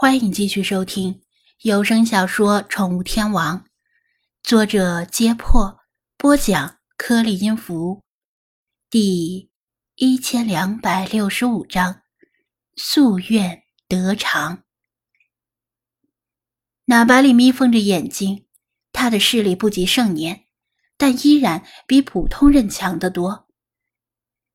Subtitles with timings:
[0.00, 1.20] 欢迎继续收听
[1.58, 3.58] 有声小说《宠物天王》，
[4.42, 5.78] 作者：揭破，
[6.16, 8.02] 播讲：颗粒音符，
[8.88, 9.50] 第
[9.96, 12.00] 一千两百六十五章，
[12.78, 14.62] 夙愿得偿。
[16.86, 18.46] 纳巴利眯缝着眼睛，
[18.92, 20.46] 他的视力不及盛年，
[20.96, 23.46] 但依然比普通人强得多。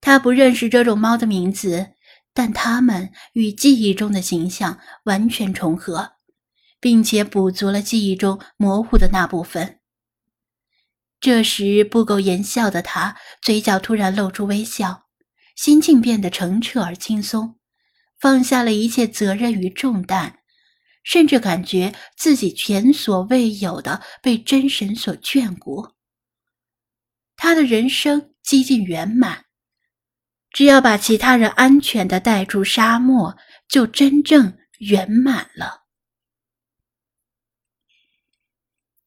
[0.00, 1.92] 他不认识这种猫的名字。
[2.36, 6.16] 但他们与记忆中的形象完全重合，
[6.78, 9.80] 并且补足了记忆中模糊的那部分。
[11.18, 15.06] 这时，不苟言笑的他嘴角突然露出微笑，
[15.56, 17.58] 心境变得澄澈而轻松，
[18.20, 20.40] 放下了一切责任与重担，
[21.02, 25.92] 甚至感觉自己前所未有的被真神所眷顾。
[27.34, 29.45] 他的人生几近圆满。
[30.56, 33.36] 只要把其他人安全的带出沙漠，
[33.68, 35.82] 就真正圆满了。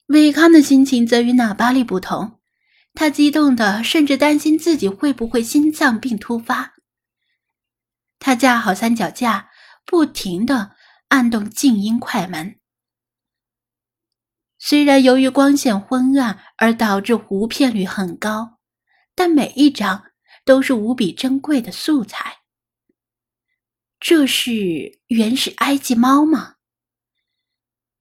[0.06, 2.40] 伟康的心情则与纳巴利不同，
[2.94, 6.76] 他激动的甚至担心自己会不会心脏病突发。
[8.20, 9.50] 他架好三脚架，
[9.88, 10.76] 不停的
[11.08, 12.60] 按动静音快门。
[14.60, 18.60] 虽然由于光线昏暗而导致糊片率很高，
[19.16, 20.09] 但每一张。
[20.50, 22.38] 都是无比珍贵的素材。
[24.00, 26.56] 这是原始埃及猫吗？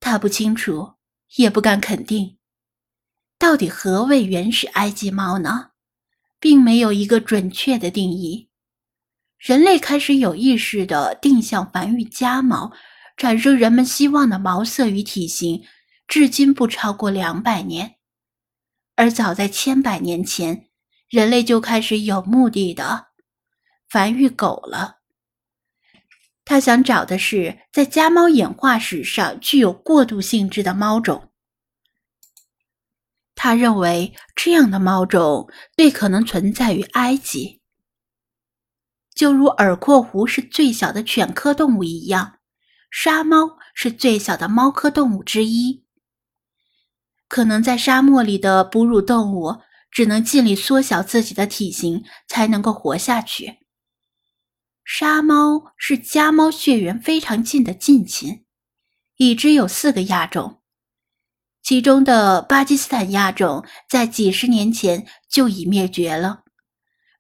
[0.01, 0.95] 他不清楚，
[1.37, 2.39] 也不敢肯定。
[3.39, 5.73] 到底何谓原始埃及猫呢？
[6.41, 8.49] 并没有一个准确的定义。
[9.37, 12.73] 人类开始有意识的定向繁育家猫，
[13.19, 15.67] 产生人们希望的毛色与体型，
[16.07, 17.97] 至今不超过两百年。
[18.97, 20.68] 而早在千百年前。
[21.09, 23.07] 人类就开始有目的的
[23.89, 24.99] 繁育狗了。
[26.45, 31.31] 他想找的是在家猫演化史上具有过渡性质的猫种。
[33.35, 37.63] 他认为这样的猫种最可能存在于埃及，
[39.15, 42.39] 就如耳廓狐是最小的犬科动物一样，
[42.91, 45.85] 沙猫是最小的猫科动物之一。
[47.29, 49.63] 可能在沙漠里的哺乳动物。
[49.91, 53.59] 只能尽力缩小自己的体型，才能够活下去。
[54.85, 58.45] 沙猫是家猫血缘非常近的近亲，
[59.17, 60.63] 已知有四个亚种，
[61.63, 66.45] 其中的巴基斯坦亚种在几十年前就已灭绝了，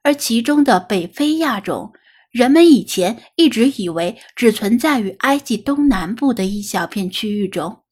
[0.02, 1.92] 而其中的北非亚种，
[2.30, 7.84] 人们以前一直以为只存在于埃及东南部的一小片区域中，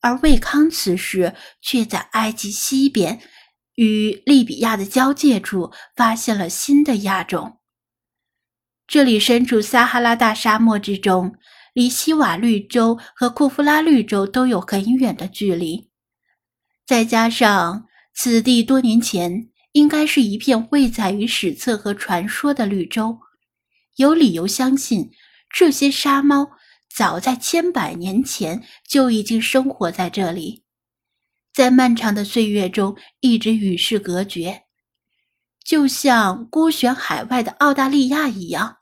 [0.00, 3.22] 而卫康此时却在埃及西边。
[3.74, 7.58] 与利比亚的交界处发现了新的亚种。
[8.86, 11.34] 这里身处撒哈拉大沙漠之中，
[11.72, 15.90] 离西瓦绿洲和库夫拉绿洲都有很远的距离。
[16.84, 23.18] 再加上此地多年前应该是一片未载于史册和传说的绿洲，
[23.96, 25.10] 有理由相信
[25.48, 26.50] 这些沙猫
[26.94, 30.61] 早在千百年前就已经生活在这里。
[31.52, 34.64] 在漫长的岁月中，一直与世隔绝，
[35.62, 38.78] 就像孤悬海外的澳大利亚一样，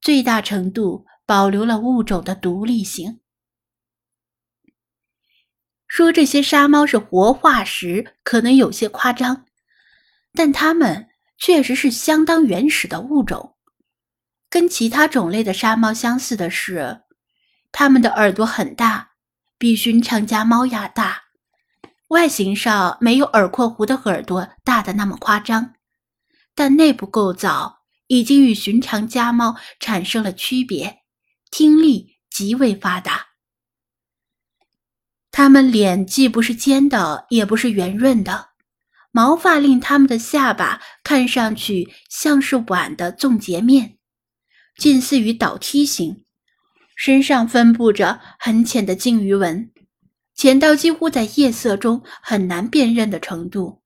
[0.00, 3.20] 最大程度保留了物种的独立性。
[5.88, 9.46] 说这些沙猫是活化石，可能有些夸张，
[10.32, 13.56] 但它们确实是相当原始的物种。
[14.48, 17.02] 跟其他种类的沙猫相似的是，
[17.72, 19.14] 它们的耳朵很大，
[19.58, 21.29] 比寻常家猫要大。
[22.10, 25.74] 外形上没有耳廓狐的耳朵大的那么夸张，
[26.56, 31.02] 但内部构造已经与寻常家猫产生了区别，
[31.52, 33.28] 听力极为发达。
[35.30, 38.48] 它们脸既不是尖的，也不是圆润的，
[39.12, 43.98] 毛发令它们的下巴看上去像是碗的纵截面，
[44.76, 46.24] 近似于倒梯形，
[46.96, 49.70] 身上分布着很浅的鲸鱼纹。
[50.40, 53.82] 浅到几乎在夜色中很难辨认的程度，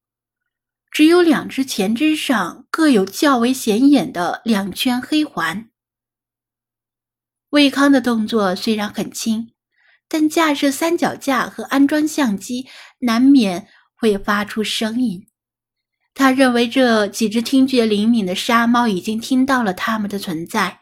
[0.89, 5.69] 只有两只前肢上各有较为显眼的两圈黑环。
[7.49, 9.51] 魏康的动作虽然很轻，
[10.07, 12.69] 但架设三脚架和安装相机
[13.01, 13.67] 难免
[13.97, 15.27] 会发出声音。
[16.15, 20.79] 他认为这几只听觉灵敏的沙猫已经听到了他们的存在，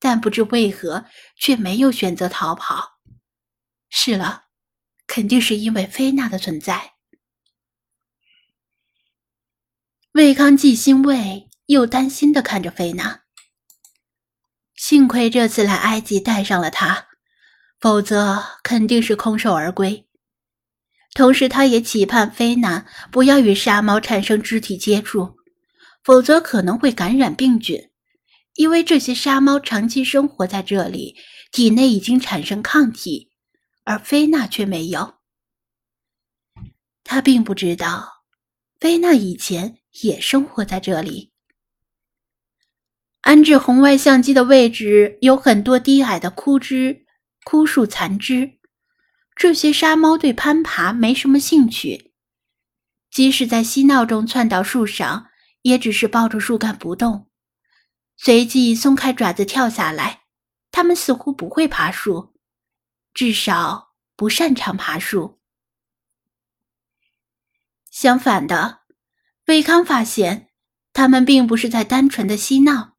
[0.00, 1.04] 但不知为何
[1.38, 2.98] 却没有选择逃跑。
[3.88, 4.45] 是了。
[5.16, 6.92] 肯定是因为菲娜的存在。
[10.12, 13.22] 魏康既欣慰又担心的看着菲娜。
[14.74, 17.06] 幸亏这次来埃及带上了他，
[17.80, 20.06] 否则肯定是空手而归。
[21.14, 25.38] 同时，他也期盼菲娜不要与沙猫产生肢体接触，
[26.04, 27.88] 否则可能会感染病菌。
[28.52, 31.16] 因为这些沙猫长期生活在这里，
[31.52, 33.30] 体内已经产生抗体，
[33.86, 35.14] 而菲娜却没有。
[37.04, 38.24] 他并不知道，
[38.80, 41.32] 菲娜以前也生活在这里。
[43.20, 47.06] 安置红外相机的位置有很多低矮的枯枝、
[47.44, 48.58] 枯树残枝。
[49.36, 52.12] 这些沙猫对攀爬没什么兴趣，
[53.10, 55.28] 即使在嬉闹中窜到树上，
[55.62, 57.28] 也只是抱着树干不动，
[58.16, 60.22] 随即松开爪子跳下来。
[60.72, 62.35] 它们似乎不会爬树，
[63.16, 65.40] 至少不擅长爬树。
[67.90, 68.80] 相反的，
[69.46, 70.50] 魏康发现，
[70.92, 72.92] 它们并不是在单纯的嬉闹。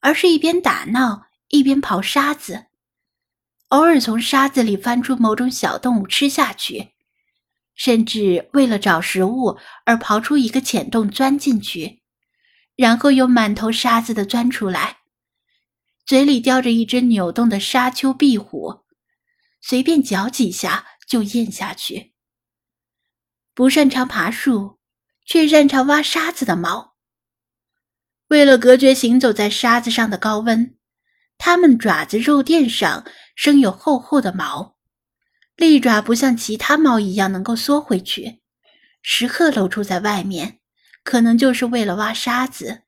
[0.00, 2.66] 而是一边打闹一边刨沙子，
[3.70, 6.92] 偶尔从沙子里翻出某种小动物吃下去，
[7.74, 12.02] 甚至为了找食物而刨出一个浅洞钻进去，
[12.76, 14.98] 然后又满头沙子的钻出来，
[16.04, 18.84] 嘴里叼着一只扭动的沙丘壁虎，
[19.68, 22.12] 随便嚼几下就咽下去。
[23.52, 24.78] 不擅长爬树，
[25.24, 26.94] 却擅长挖沙子的猫。
[28.28, 30.76] 为了隔绝行走在沙子上的高温，
[31.36, 33.04] 它们爪子肉垫上
[33.34, 34.76] 生有厚厚的毛，
[35.56, 38.40] 利爪不像其他猫一样能够缩回去，
[39.02, 40.60] 时刻露出在外面，
[41.02, 42.82] 可能就是为了挖沙子。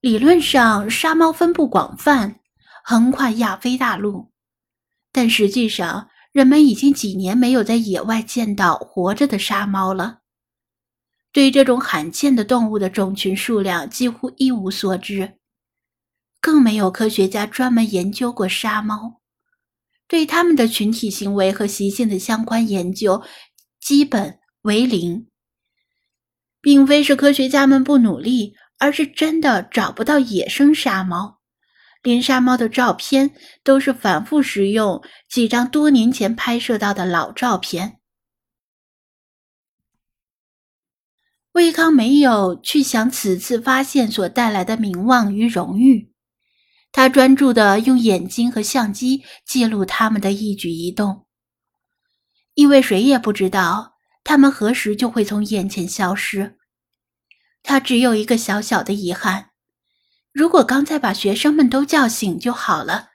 [0.00, 2.40] 理论上，沙猫分布广泛，
[2.82, 4.31] 横跨亚非大陆，
[5.12, 10.20] 但实际上，人们已经几年没有在野外见到活着的沙猫了。
[11.30, 15.38] 对这种罕见的动物的种群数量几乎一无所知，
[16.40, 19.20] 更没有科学家专门研究过沙猫，
[20.08, 23.22] 对它们的群体行为和习性的相关研究
[23.80, 25.26] 基本为零。
[26.60, 31.40] 并非是科学家们不努力，而是真的找不到野生沙猫，
[32.02, 37.98] 连沙猫的照片都是反复使用几张多年前拍摄到的老照片。
[41.52, 46.10] 魏康没有去想此次发现所带来的名望与荣誉，
[46.90, 51.26] 他专注的用眼睛和相机记录他们的一举一动，
[52.54, 56.58] 因为谁也不知道他们何时就会从眼前消失。
[57.62, 59.51] 他只有一个小小的遗憾：
[60.32, 63.10] 如果刚才把学生们都叫醒就好了，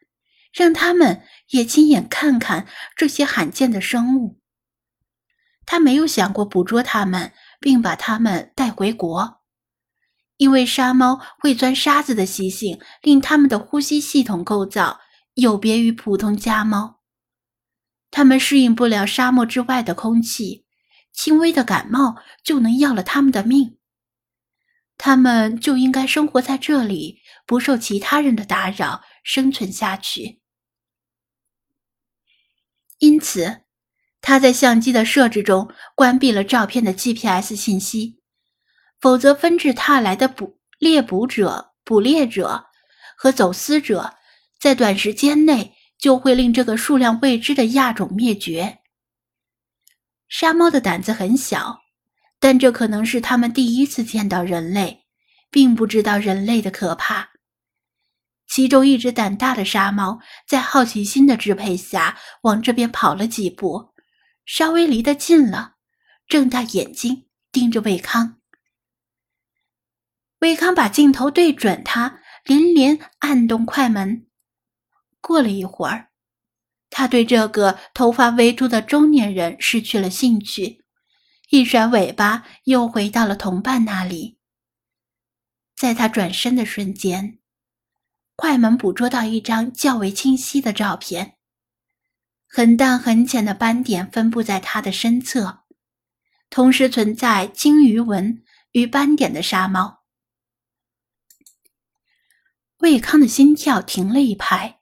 [0.53, 4.39] 让他们也亲眼看看这些罕见的生物。
[5.65, 7.33] 他没有想过捕捉它们。
[7.59, 9.41] 并把它们带回国，
[10.37, 14.99] 因为沙猫会钻沙子的习性，令它们的呼吸系统构造
[15.33, 17.01] 有别于普通家猫。
[18.11, 20.65] 它们适应不了沙漠之外的空气，
[21.11, 23.76] 轻微的感冒就能要了它们的命。
[24.97, 30.41] 他们就应该生活在这里，不受其他人的打扰，生存下去。
[32.99, 33.61] 因此。
[34.19, 38.19] 他在相机的设置中关闭了照片的 GPS 信息，
[38.99, 42.65] 否则纷至沓来的捕猎捕者、捕猎者
[43.15, 44.15] 和走私者，
[44.59, 48.79] 在短时间内就会令这个数量未知的亚种灭绝。
[50.27, 51.79] 沙猫的胆子很小，
[52.39, 55.05] 但这可能是他们第一次见到人类，
[55.49, 57.31] 并不知道人类的可怕。
[58.47, 63.93] 其中一只胆大的沙猫在好奇心的支配下往这边跑了几步。
[64.45, 65.73] 稍微离得近了，
[66.25, 68.37] 睁大眼睛盯着魏康。
[70.39, 74.27] 魏康把镜头对准他，连连按动快门。
[75.19, 76.11] 过了一会儿，
[76.89, 80.85] 他对这个头发微秃的中年人失去了兴趣，
[81.49, 84.37] 一甩尾巴，又回到了同伴那里。
[85.75, 87.39] 在他转身的瞬间，
[88.35, 91.37] 快门捕捉到一张较为清晰的照片。
[92.49, 95.65] 很淡很浅的斑点分布在他的身侧，
[96.49, 100.03] 同时存在鲸鱼纹与斑点的沙猫。
[102.79, 104.79] 魏康的心跳停了一拍，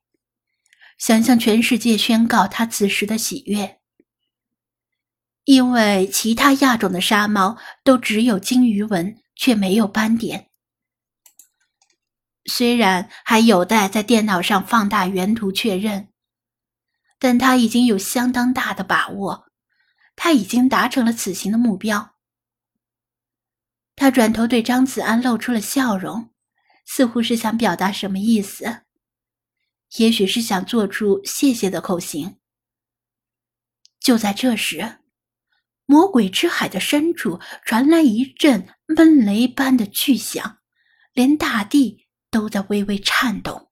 [0.98, 3.82] 想向全世界宣告他此时的喜悦，
[5.46, 10.50] 因为其他亚种的沙猫都只有鲸鱼纹，却没有斑点。
[12.46, 16.10] 虽然还有待在电脑上放大原图确认。
[17.18, 19.48] 但他已经有相当大的把握，
[20.18, 22.16] 他已经达成了此行的目标。
[23.96, 26.30] 他转头对张子安露出了笑容，
[26.86, 28.82] 似乎是想表达什么意思，
[29.98, 32.38] 也许是想做出谢谢的口型。
[34.00, 35.00] 就在这时，
[35.86, 40.58] 魔鬼之海的深处传来一阵闷雷般的巨响，
[41.14, 43.65] 连大地都在微微颤动。